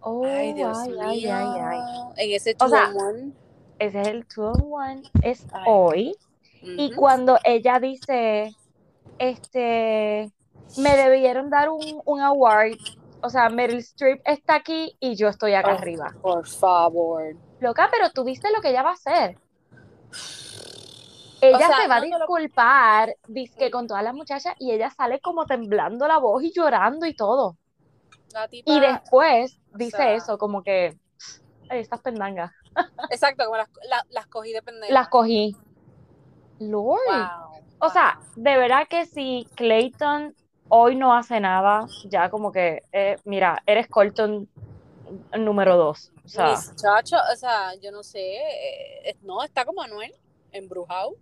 [0.00, 1.34] Oh, ay, Dios ay, mío.
[1.34, 1.80] ay, ay.
[2.16, 3.32] En ese O sea, 2-on-1.
[3.78, 6.14] Ese es el 2 on 1, es hoy.
[6.62, 8.54] Y cuando ella dice,
[9.18, 10.32] este,
[10.78, 12.72] me debieron dar un, un award,
[13.22, 16.14] o sea, Meryl Streep está aquí y yo estoy acá Oh, arriba.
[16.22, 17.36] Por favor.
[17.60, 19.36] Loca, pero tú viste lo que ella va a hacer.
[21.48, 24.90] Ella sea, se va a te lo- disculpar, dizque con todas las muchachas, y ella
[24.90, 27.56] sale como temblando la voz y llorando y todo.
[28.32, 30.96] La tipa- Y después dice sea- eso, como que,
[31.68, 32.52] "Ay, estas pendangas,
[33.10, 35.56] Exacto, como las, la- las cogí de las cogí.
[36.58, 37.00] Lord.
[37.06, 40.34] Wow, O sea, de verdad que si Clayton
[40.68, 44.48] hoy no hace nada, ya como que, eh, mira, eres Colton
[45.38, 46.12] número dos.
[46.24, 48.36] O sea, Muchacho, o sea, yo no sé.
[49.04, 50.12] eh, no, está como Anuel,
[50.52, 51.12] embrujado.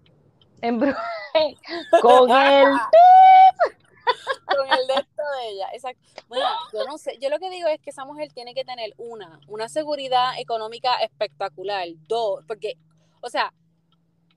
[0.68, 0.78] En
[2.02, 2.68] con el
[4.46, 5.68] con el de esto de ella.
[5.72, 6.00] Exacto.
[6.28, 7.18] Bueno, yo no sé.
[7.20, 10.96] Yo lo que digo es que esa mujer tiene que tener una, una seguridad económica
[10.96, 11.86] espectacular.
[12.08, 12.74] Dos, porque,
[13.20, 13.52] o sea,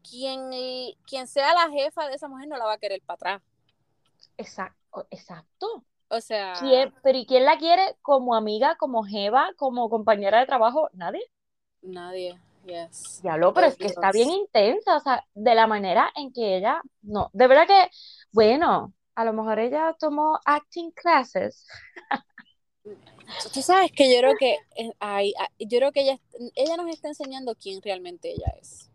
[0.09, 0.49] quien,
[1.05, 3.41] quien sea la jefa de esa mujer no la va a querer para atrás.
[4.37, 5.83] Exacto, exacto.
[6.09, 10.45] O sea, ¿Quién- pero ¿y quién la quiere como amiga, como jeva, como compañera de
[10.45, 10.89] trabajo?
[10.93, 11.21] Nadie.
[11.81, 12.39] nadie.
[12.67, 13.21] Yes.
[13.23, 16.81] Diablo, pero es que está bien intensa, o sea, de la manera en que ella,
[17.01, 17.89] no, de verdad que,
[18.31, 21.65] bueno, a lo mejor ella tomó acting classes.
[23.53, 26.19] Tú sabes que yo creo que eh, ay, ay, yo creo que ella,
[26.55, 28.89] ella nos está enseñando quién realmente ella es.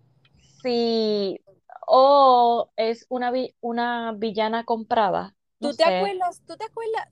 [0.62, 1.40] Sí,
[1.86, 5.34] o es una, una villana comprada.
[5.60, 5.96] ¿Tú No te sé.
[5.96, 6.40] acuerdas?
[6.46, 7.08] ¿Tú te acuerdas?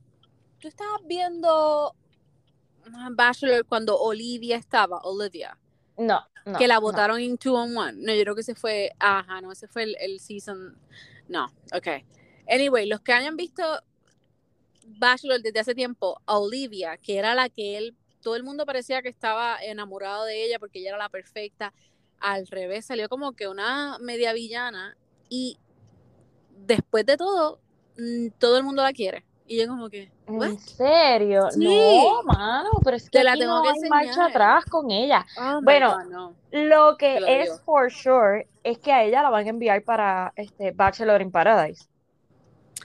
[0.61, 1.95] Tú estabas viendo
[2.95, 5.59] ah, Bachelor cuando Olivia estaba, Olivia,
[6.01, 6.81] No, no, que la no.
[6.81, 7.93] votaron en Two on One.
[7.99, 10.79] No, yo creo que ese fue, ajá, no, ese fue el, el season.
[11.29, 12.05] No, ok.
[12.49, 13.63] Anyway, los que hayan visto
[14.99, 19.03] Bachelor desde hace tiempo, a Olivia, que era la que él, todo el mundo parecía
[19.03, 21.73] que estaba enamorado de ella porque ella era la perfecta.
[22.19, 24.97] Al revés, salió como que una media villana
[25.29, 25.59] y
[26.67, 27.61] después de todo,
[27.99, 29.25] mm, todo el mundo la quiere.
[29.51, 30.47] Y yo como que, ¿what?
[30.51, 31.51] ¿En serio?
[31.51, 31.59] Sí.
[31.65, 34.93] No, mano, pero es que Te la aquí tengo no que hay marcha atrás con
[34.93, 35.27] ella.
[35.37, 36.35] Oh Bueno, God, no.
[36.53, 37.59] Lo que lo es digo.
[37.65, 41.85] for sure es que a ella la van a enviar para este Bachelor in Paradise.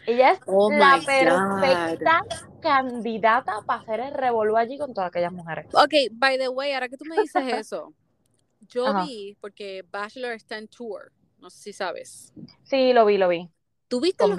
[0.08, 1.06] Ella es Oh la God.
[1.06, 2.22] perfecta
[2.62, 5.68] candidata para hacer el revolú allí con todas aquellas mujeres.
[5.72, 7.94] Ok, by the way, ahora que tú me dices eso,
[8.70, 9.06] yo Ajá.
[9.06, 12.34] vi, porque Bachelor está en tour, no sé si sabes.
[12.64, 13.52] Sí, lo vi, lo vi.
[13.88, 14.38] ¿Tú viste Con los.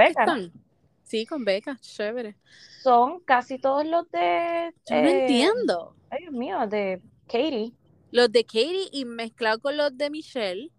[1.06, 2.36] Sí, con Beca, chévere.
[2.82, 5.94] Son casi todos los de, Yo no eh, entiendo.
[6.10, 7.72] ay Dios mío, de Katie.
[8.10, 10.72] Los de Katie y mezclado con los de Michelle.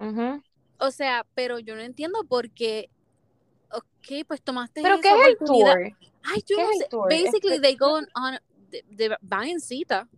[0.00, 0.42] Ujú.
[0.78, 2.90] O sea, pero yo no entiendo por qué.
[3.72, 5.78] Ok, pues tomaste Pero esa ¿qué es el tour?
[6.24, 7.24] Ay, yo ¿Qué no es el sé.
[7.24, 8.38] Basically, Este- they go on, on-
[8.70, 10.08] de, de- van en cita.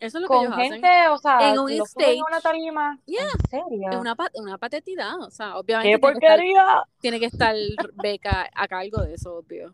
[0.00, 1.10] Eso es lo que Con ellos gente, hacen.
[1.12, 1.80] o sea, En un suben
[2.20, 2.42] a una stage.
[2.42, 2.98] tarima.
[3.06, 3.22] Yeah.
[3.22, 3.90] ¿En serio?
[3.90, 5.20] Es una, una patetidad.
[5.20, 6.82] O sea, ¡Qué obviamente tiene que, estar, porquería!
[7.00, 7.54] tiene que estar
[7.94, 9.72] Beca a cargo de eso, obvio.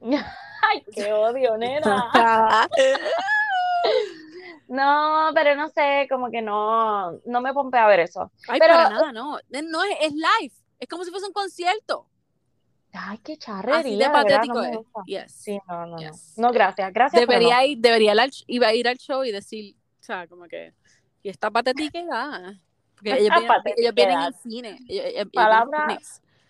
[0.02, 2.10] Ay, qué odio, nena.
[4.68, 8.32] No, pero no sé, como que no, no me pompea a ver eso.
[8.48, 9.38] Ay, Pero- para nada, no.
[9.48, 10.52] No es, es live.
[10.80, 12.06] Es como si fuese un concierto.
[12.98, 14.78] Ay, qué Así charrería, de de verdad, patético no me es.
[15.06, 15.32] Yes.
[15.32, 15.98] Sí, no, no, no.
[15.98, 16.34] Yes.
[16.38, 17.66] No, gracias, gracias, pero Debería no.
[17.66, 20.72] ir, debería ir al, iba a ir al show y decir, o sea, como que,
[21.22, 22.54] y esta patética edad.
[22.94, 24.68] Porque ellos vienen, ellos vienen en cine.
[24.88, 25.98] ellos- ellos- ellos vienen Palabra-.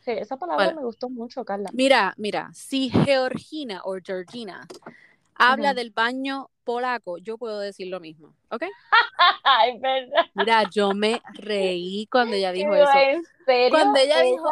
[0.01, 0.77] Sí, esa palabra Vale.
[0.77, 1.69] me gustó mucho, Carla.
[1.73, 4.65] Mira, mira, si Georgina o Georgina
[5.35, 5.77] habla Ujú.
[5.77, 8.63] del baño polaco, yo puedo decir lo mismo, ¿ok?
[9.45, 10.27] Ay, verdad.
[10.35, 12.89] Mira, yo me reí cuando ella dijo eso.
[12.95, 13.71] ¿En serio?
[13.71, 14.49] Cuando ella dijo,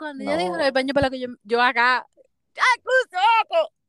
[0.00, 0.58] cuando ella dijo No.
[0.58, 2.06] lo del baño polaco, yo, yo acá.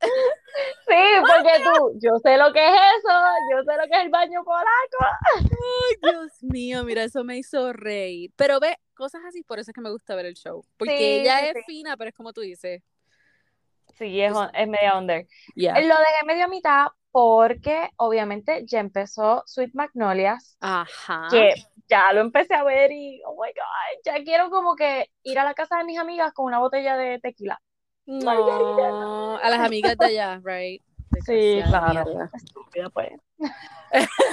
[0.02, 3.12] Sí, porque tú, yo sé lo que es eso,
[3.52, 4.98] yo sé lo que es el baño polaco.
[5.40, 8.32] Ay, Dios mío, mira, eso me hizo reír.
[8.36, 10.64] Pero ve, cosas así, por eso es que me gusta ver el show.
[10.78, 11.62] Porque Sí, ella sí, es sí.
[11.66, 12.82] fina, pero es como tú dices.
[13.98, 15.28] Sí, es, es media under.
[15.56, 15.74] Ya.
[15.80, 21.28] Lo dejé medio a mitad porque obviamente ya empezó Sweet Magnolias, Ajá.
[21.30, 21.54] que
[21.88, 25.44] ya lo empecé a ver y, oh my God, ya quiero como que ir a
[25.44, 27.60] la casa de mis amigas con una botella de tequila.
[28.06, 30.82] No, a las amigas de allá, right?
[31.26, 32.30] Sí, claro.
[32.34, 33.12] Estúpida, pues.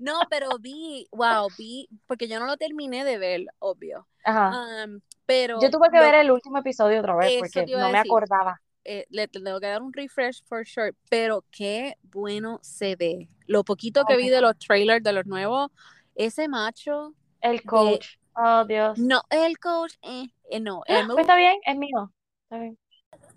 [0.00, 4.06] No, pero vi, wow, vi, porque yo no lo terminé de ver, obvio.
[4.24, 4.84] Ajá.
[4.84, 7.98] Um, pero Yo tuve que lo- ver el último episodio otra vez porque no me
[7.98, 8.60] acordaba.
[8.90, 13.28] Eh, le tengo que dar un refresh for sure, pero qué bueno se ve.
[13.46, 15.70] Lo poquito que vi de los trailers de los nuevos,
[16.14, 18.16] ese macho, El coach.
[18.34, 18.98] Oh, Dios.
[18.98, 22.10] no, el coach, eh, eh, no, el, Pues está bien, es mío.
[22.44, 22.78] Está bien.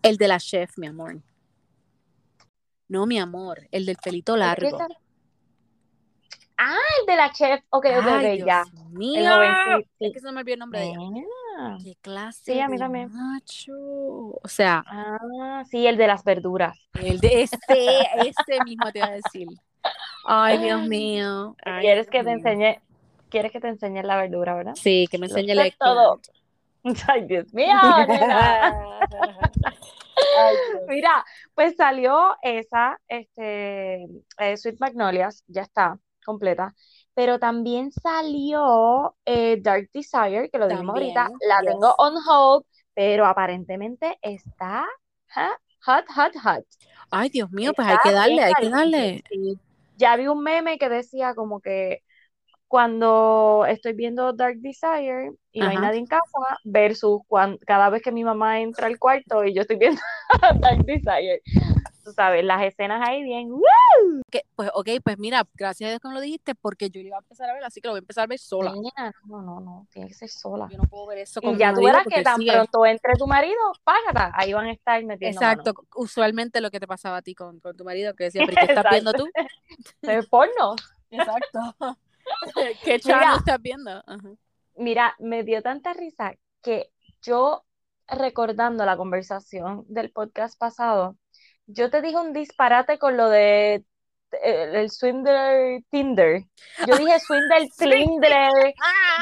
[0.03, 1.21] el de la chef, mi amor.
[2.87, 4.77] No, mi amor, el del pelito ¿El qué largo.
[6.57, 7.61] Ah, el de la chef.
[7.71, 8.63] Ok, ok, Ay, ok, Dios ya.
[8.91, 9.41] mío.
[9.41, 10.97] El Es que se me olvidó el nombre de ella.
[11.67, 13.11] Ah, Qué clase Sí, a mí de también.
[13.13, 13.73] macho.
[13.75, 16.77] O sea, Ah, sí, el de las verduras.
[16.93, 17.57] el de ese,
[18.17, 19.47] ese mismo te iba a decir.
[20.25, 21.55] Ay, Dios mío.
[21.65, 22.47] Ay, ¿Quieres Dios que te mío.
[22.49, 22.79] enseñe?
[23.29, 24.73] ¿Quieres que te enseñe la verdura, verdad?
[24.75, 26.19] Sí, que me enseñe el todo.
[27.07, 27.75] Ay, Dios mío,
[28.07, 28.99] nena.
[28.99, 30.81] Ay, Dios.
[30.87, 34.03] Mira, pues salió esa, este,
[34.37, 36.73] eh, Sweet Magnolias, ya está, completa.
[37.13, 41.73] Pero también salió eh, Dark Desire, que lo dijimos ahorita, la yes.
[41.73, 44.85] tengo on hold, pero aparentemente está
[45.85, 46.65] hot, hot, hot.
[47.09, 49.23] Ay, Dios mío, pues hay que darle, hay que darle.
[49.29, 49.59] sí.
[49.97, 52.01] Ya vi un meme que decía como que
[52.67, 56.23] cuando estoy viendo Dark Desire y no hay nadie en casa,
[56.63, 60.01] versus cuan- cada vez que mi mamá entra al cuarto y yo estoy viendo
[60.61, 61.41] Dark Desire.
[62.03, 63.51] Tú sabes, las escenas ahí bien.
[63.51, 63.61] ¡uh!
[64.31, 67.07] Que- pues, ok, pues mira, gracias a Dios que me lo dijiste, porque yo lo
[67.07, 68.71] iba a empezar a ver, así que lo voy a empezar a ver sola.
[68.73, 70.67] Nena, no, no, no, tiene que ser sola.
[70.71, 72.85] Yo no puedo ver eso con Y mi ya tú verás que tan sigue- pronto
[72.85, 77.17] entre tu marido, págata, ahí van a estar metiendo Exacto, usualmente lo que te pasaba
[77.17, 79.27] a ti con, con tu marido, que decía, pero ¿qué estás viendo tú?
[80.01, 80.19] mano.
[80.19, 80.75] Es porno.
[81.11, 81.59] Exacto.
[82.83, 82.99] ¿Qué Mira.
[82.99, 83.91] channel estás viendo?
[83.91, 84.29] Ajá.
[84.77, 87.65] Mira, me dio tanta risa que yo,
[88.07, 91.15] recordando la conversación del podcast pasado,
[91.67, 93.83] yo te dije un disparate con lo de
[94.43, 96.43] eh, el Swindler Tinder.
[96.87, 98.73] Yo dije Swindler Tinder,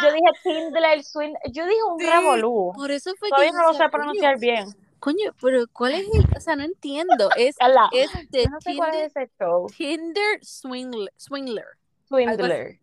[0.03, 2.07] yo dije Tinder, Swindler, yo dije un Sí.
[2.07, 2.71] revolú.
[2.75, 4.65] Por eso fue Todavía que no lo sé pronunciar coño, bien.
[4.99, 6.25] Coño, pero ¿cuál es el?
[6.35, 7.29] O sea, no entiendo.
[7.37, 7.55] Es,
[8.29, 9.67] de no sé cuál Tinder, es ese show.
[9.75, 11.65] Tinder Swingler, Swingler.
[12.07, 12.79] Swindler.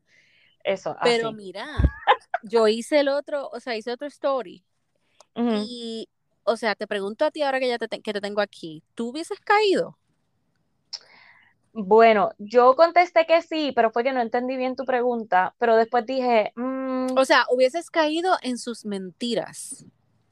[0.64, 1.36] Eso, Pero así.
[1.36, 1.66] mira,
[2.42, 4.64] yo hice el otro, o sea, hice otro story.
[5.36, 6.08] Y,
[6.46, 9.08] o sea, te pregunto a ti ahora que ya te, que te tengo aquí, ¿tú
[9.10, 9.98] hubieses caído?
[11.72, 16.06] Bueno, yo contesté que sí, pero fue que no entendí bien tu pregunta, pero después
[16.06, 19.84] dije, mm, O sea, hubieses caído en sus mentiras.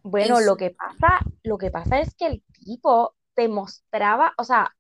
[0.03, 4.35] Bueno, en lo su- que pasa, lo que pasa es que el tipo te mostraba,
[4.39, 4.75] o sea,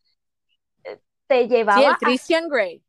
[0.84, 2.82] eh, te Sí, el llevaba a- Christian Grey.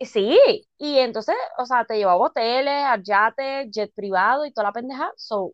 [0.00, 0.38] sí,
[0.78, 4.72] y entonces, o sea, te llevaba a hoteles, a yates, jet privado y toda la
[4.72, 5.10] pendeja.
[5.16, 5.52] So,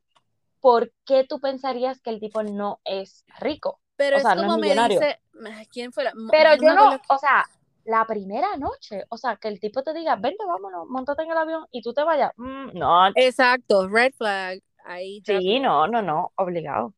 [0.62, 3.80] ¿por qué tú pensarías que el tipo no es rico?
[3.96, 5.00] Pero O es sea, no es como me millonario.
[5.00, 5.20] dice,
[5.70, 6.14] ¿quién fue la?
[6.30, 7.44] Pero no yo no, o sea,
[7.84, 11.36] la primera noche, o sea, que el tipo te diga, vente, vámonos, montate en el
[11.36, 12.32] avión y tú te vayas.
[12.38, 14.60] Mm, no, Exacto, red flag.
[14.84, 16.94] Ahí sí, no, no, no, obligado.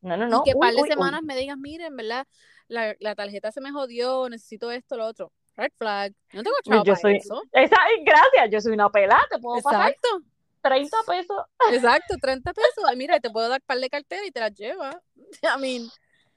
[0.00, 0.40] No, no, no.
[0.44, 0.94] y que uy, par de uy, uy.
[0.94, 2.26] semanas me digas, miren, ¿verdad?
[2.68, 5.32] La, la tarjeta se me jodió, necesito esto, lo otro.
[5.56, 6.12] Red flag.
[6.32, 7.42] No tengo chavo Yo para soy- eso.
[7.52, 10.08] Esa, gracias, yo soy una pelada, te puedo pasar Exacto,
[10.62, 11.36] 30 pesos.
[11.72, 12.84] exacto, 30 pesos.
[12.86, 14.96] Ay, Mira, te puedo dar par de cartera y te las llevas.
[15.42, 15.88] I mean,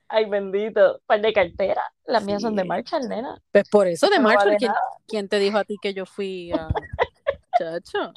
[0.07, 1.81] Ay, bendito, par de cartera.
[2.05, 2.67] Las mías son de Sí.
[2.67, 3.41] Marshall, nena.
[3.51, 4.73] pues por eso de No Marshall, vale
[5.07, 6.67] ¿quién, te dijo a ti que yo fui a
[7.57, 8.11] chacho?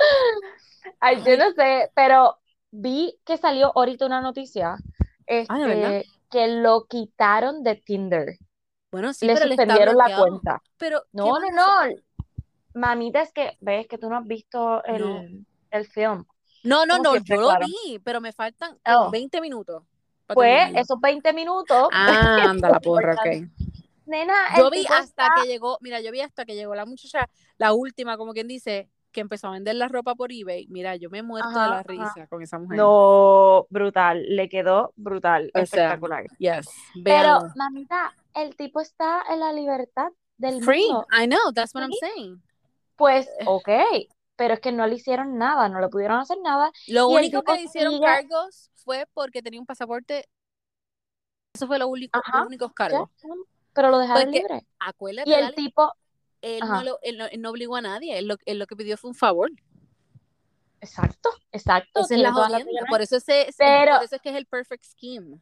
[1.01, 2.39] Ay, yo no sé, pero
[2.73, 4.77] vi que salió ahorita una noticia
[5.49, 8.39] Ah, este, que lo quitaron de Tinder.
[8.91, 10.63] Bueno, sí, Le pero suspendieron la cuenta.
[10.77, 11.95] Pero, ¿qué No, no, no.
[12.75, 15.45] Mamita, es que ves que tú no has visto el, No.
[15.75, 16.25] El film.
[16.63, 17.67] No, no, Como no, siempre, yo lo claro.
[17.67, 19.11] vi, pero me faltan como Oh.
[19.11, 19.83] 20 minutos.
[20.27, 23.47] Pues esos 20 minutos, Ah, anda la porra, ok.
[24.07, 27.29] nena, Yo vi hasta está- que llegó, mira, yo vi hasta que llegó la muchacha,
[27.59, 30.67] la última, como quien dice, que empezó a vender la ropa por eBay.
[30.69, 31.83] Mira, yo me he muerto de la ajá.
[31.87, 32.79] risa con esa mujer.
[32.79, 36.25] No, brutal, le quedó brutal, O sea, espectacular.
[36.39, 36.67] Yes,
[37.05, 40.09] Pero, mamita, el tipo está en la libertad
[40.39, 41.07] del Free, mundo.
[41.13, 42.43] I know, that's what I'm saying.
[42.97, 43.69] Pues, ok,
[44.37, 46.71] pero es que no le hicieron nada, no le pudieron hacer nada.
[46.89, 50.29] Lo único que le hicieron sigue- cargos fue porque tenía un pasaporte.
[51.55, 53.11] Eso fue lo único, Ajá, los únicos Ya, cargos.
[53.73, 54.67] Pero lo dejaron Porque- libre.
[54.81, 55.93] Acuérdate, Y el Dale, tipo,
[56.43, 58.77] él, no lo- él no- él no obligó a nadie, él lo, él lo que
[58.77, 59.51] pidió fue un favor.
[60.81, 62.33] exacto, exacto, Esa es la.
[62.89, 65.39] Por eso, ese es, Pero- por eso es que es el perfect scheme.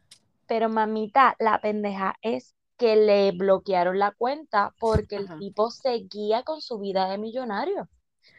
[0.47, 6.61] Pero mamita, la pendeja es que le bloquearon la cuenta porque el tipo seguía con
[6.61, 7.89] su vida de millonario.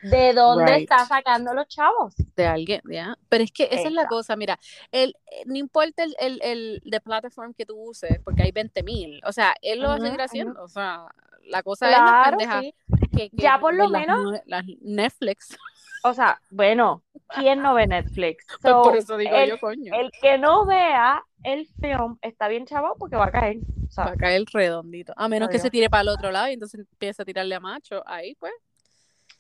[0.03, 0.83] ¿De dónde Right.
[0.90, 2.14] está sacando los chavos?
[2.37, 3.16] de alguien, ¿ya?
[3.29, 4.59] Pero es que esa es la cosa, mira,
[4.92, 5.14] el,
[5.47, 9.33] no importa el, el, el de platform que tú uses, porque hay 20 mil, o
[9.33, 11.07] sea, él lo va a seguir haciendo, o sea,
[11.47, 12.75] la cosa es la pendeja sí.
[13.16, 15.57] que, que Ya por lo las menos- las Netflix,
[16.03, 17.03] O sea, bueno,
[17.38, 18.47] ¿quién no ve Netflix?
[18.62, 22.66] Pues por eso digo el, yo, coño, el que no vea el film está bien
[22.66, 23.59] chavo porque va a caer.
[23.99, 26.81] Va a caer redondito, a menos que se tire para el otro lado y entonces
[26.81, 28.53] empieza a tirarle a macho, ahí pues,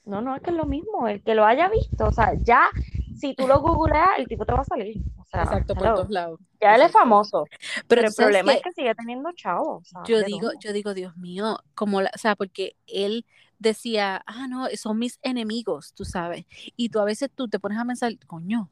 [0.04, 2.70] no, no, es que es lo mismo, el que lo haya visto, o sea, ya,
[3.16, 4.98] si tú lo googleas, el tipo te va a salir.
[5.18, 6.40] O sea, exacto, por todos lados.
[6.60, 7.46] Ya él es famoso,
[7.88, 9.82] Pero, el problema que es que sigue teniendo chavos.
[9.82, 13.24] o sea, yo ¿de digo, yo digo, Dios mío, como la, o sea, porque él
[13.58, 16.44] decía, ah, no, son mis enemigos, tú sabes.
[16.76, 18.70] Y tú a veces tú te pones a pensar, coño,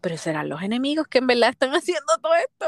[0.00, 2.66] pero serán los enemigos que en verdad están haciendo todo esto.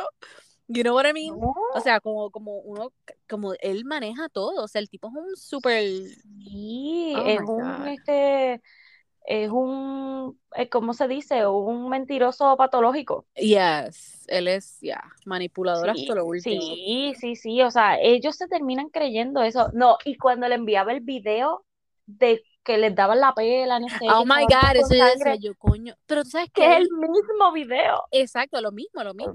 [0.73, 1.37] You know what I mean?
[1.39, 2.93] No, O sea, como, como uno,
[3.29, 4.63] como él maneja todo.
[4.63, 5.83] O sea, el tipo es un súper.
[5.83, 8.63] sí, Oh es un, este,
[9.27, 11.45] es un, eh, ¿cómo se dice?
[11.47, 13.27] Un mentiroso patológico.
[13.35, 16.61] Yes, él es, ya, manipulador Sí, hasta lo último.
[16.63, 19.71] sí, sí, sí, o sea, ellos se terminan creyendo eso.
[19.73, 21.65] No, y cuando le enviaba el video
[22.07, 25.55] de que les daban la pela, no sé, Oh my God, eso yo decía yo,
[25.57, 25.95] coño.
[26.07, 28.05] Pero tú sabes que es el mismo video.
[28.13, 29.35] exacto, lo mismo, lo mismo.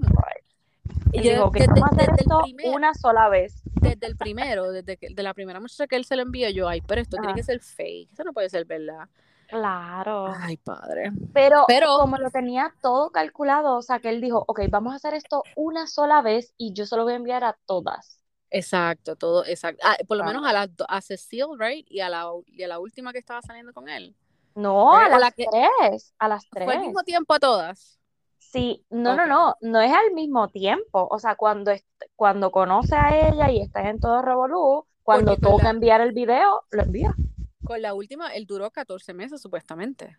[1.18, 3.62] Él Yo que desde, vamos a hacer desde esto primer, una sola vez.
[3.80, 6.68] desde el primero, desde que, de la primera muchacha que él se lo envió, yo,
[6.68, 9.08] ay, pero esto tiene que ser fake, eso no puede ser verdad.
[9.48, 10.26] Claro.
[10.40, 11.12] Ay, padre.
[11.32, 14.96] Pero, Pero- como lo tenía todo calculado, o sea, que él dijo, ok, vamos a
[14.96, 18.20] hacer esto una sola vez y yo se lo voy a enviar a todas.
[18.50, 19.82] Exacto, todo, exacto.
[19.84, 20.26] Ah, por lo Ah.
[20.26, 21.86] menos a do- a Cecile, right?
[21.90, 24.14] Y a la, y a la última que estaba saliendo con él.
[24.54, 26.80] No, a las la tres, a las Fue al tres.
[26.80, 27.98] mismo tiempo a todas.
[28.38, 31.06] Sí, no, no, no, no es al mismo tiempo.
[31.10, 31.72] O sea, cuando,
[32.14, 36.12] cuando conoce a ella y está en todo revolú, cuando Porque toca la- enviar el
[36.12, 37.14] video, lo envía.
[37.64, 40.16] Con la última, él duró 14 meses supuestamente.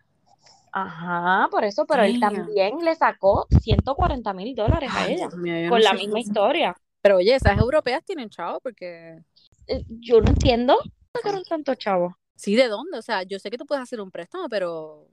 [0.72, 5.78] Ajá, por eso, pero él también le sacó 140 mil dólares a ella, con no
[5.78, 6.76] la misma historia.
[7.00, 9.22] Pero oye, esas europeas tienen chavo porque...
[9.66, 10.78] Eh, Yo no entiendo,
[11.14, 12.16] sacaron tanto chavo.
[12.36, 12.98] Sí, ¿de dónde?
[12.98, 15.06] O sea, yo sé que tú puedes hacer un préstamo, pero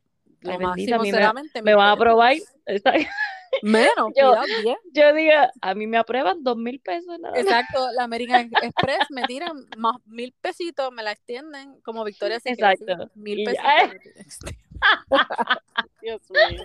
[0.45, 2.33] lo máximo me- será 20 Me van a aprobar.
[3.61, 4.77] Menos, Yo- cuidado, 10.
[4.91, 5.31] Yo digo,
[5.61, 7.39] a mí me aprueban dos mil pesos nada.
[7.39, 12.39] Exacto, la American Express me tiran más mil pesitos, me la extienden como Victoria.
[12.43, 13.09] Exacto.
[13.15, 14.55] Mil pesitos.
[16.01, 16.63] Dios mío.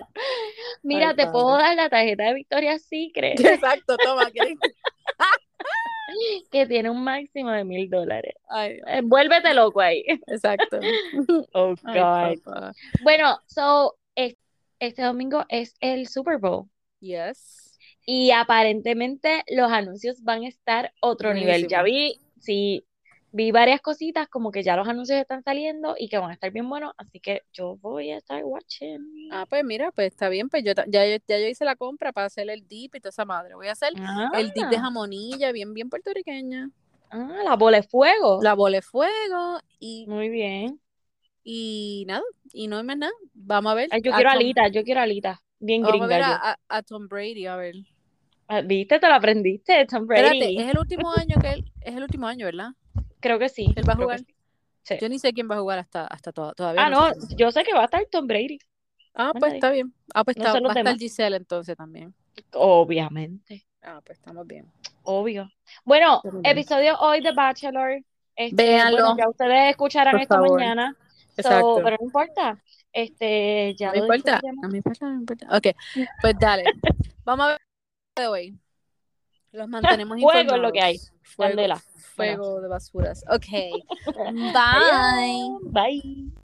[0.83, 1.31] Mira, Ay, te padre.
[1.31, 4.29] puedo dar la tarjeta de Victoria's Secret, Exacto, toma.
[4.29, 4.57] ¿quieres?
[6.51, 8.33] que tiene un máximo de mil dólares.
[8.55, 10.03] Eh, Vuélvete loco ahí.
[10.27, 10.79] exacto.
[11.53, 12.73] Oh, God.
[13.03, 14.37] Bueno, so, es-
[14.79, 16.65] este domingo es el Super Bowl.
[16.99, 17.77] Yes.
[18.05, 21.67] Y aparentemente los anuncios van a estar otro nivel.
[21.67, 22.83] Ya vi, sí,
[23.31, 26.51] vi varias cositas como que ya los anuncios están saliendo y que van a estar
[26.51, 29.29] bien buenos, así que yo voy a estar watching.
[29.31, 32.11] Ah, pues mira, pues está bien, pues yo ya, yo- ya yo hice la compra
[32.11, 33.55] para hacer el dip y toda esa madre.
[33.55, 33.93] Voy a hacer
[34.33, 36.69] el dip de Ah, jamonilla, bien, bien puertorriqueña.
[37.09, 38.39] ah, la bola de fuego.
[38.41, 40.79] La bola de fuego y, Muy bien.
[41.43, 43.13] y nada, y no hay más nada.
[43.33, 43.87] Vamos a ver.
[43.91, 45.39] Ay, yo a quiero Tom- alitas, yo quiero alitas.
[45.59, 46.33] Bien Vamos a gringa ver yo.
[46.33, 47.75] a, a- a Tom Brady, a ver.
[48.47, 48.99] Ah, ¿Viste?
[48.99, 50.25] Te lo aprendiste, Tom Brady.
[50.39, 52.71] Espérate, es el último año que él, es el último año, ¿verdad?
[53.21, 53.71] Creo que sí.
[53.75, 54.19] Él va a jugar.
[54.19, 54.25] sí.
[54.83, 54.95] Sí.
[54.99, 56.83] Yo ni sé quién va a jugar hasta, hasta to- todavía.
[56.85, 57.35] Ah, no, sé.
[57.35, 58.57] yo sé que va a estar Tom Brady,
[59.13, 59.55] Ah, pues nadie.
[59.57, 59.93] está bien.
[60.13, 60.97] Ah, pues No está, va a estar.
[60.97, 62.15] Giselle entonces también.
[62.53, 64.65] obviamente, Ah, pues estamos bien.
[65.03, 65.49] obvio.
[65.85, 66.41] Bueno, bien.
[66.45, 68.01] episodio hoy de Bachelor.
[68.35, 68.97] Este, Véanlo.
[69.05, 70.59] bueno, ya ustedes escucharán Por favor.
[70.59, 70.95] mañana.
[71.35, 71.79] So, Exacto.
[71.83, 72.63] pero no importa.
[72.91, 75.47] Este, ya No me importa, no me importa, no me importa.
[75.57, 75.67] Ok,
[76.21, 76.63] pues dale.
[77.23, 77.61] Vamos a ver
[78.15, 78.59] de hoy.
[79.51, 80.61] Los mantenemos Fuego es informados.
[80.67, 80.97] lo que hay.
[81.23, 81.77] Fuego, Candela.
[82.15, 83.23] fuego de basuras.
[83.29, 83.45] Ok.
[84.53, 85.57] Bye.
[85.71, 86.40] Bye.